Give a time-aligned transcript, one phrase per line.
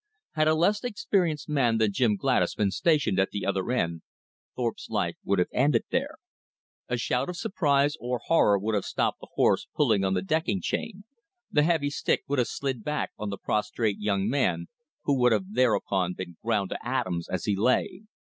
[0.31, 4.01] Had a less experienced man than Jim Gladys been stationed at the other end,
[4.55, 6.15] Thorpe's life would have ended there.
[6.89, 10.59] A shout of surprise or horror would have stopped the horse pulling on the decking
[10.59, 11.03] chain;
[11.51, 14.69] the heavy stick would have slid back on the prostrate young man,
[15.03, 18.01] who would have thereupon been ground to atoms as he lay.